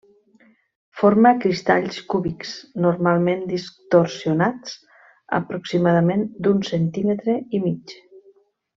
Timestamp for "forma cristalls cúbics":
1.01-2.55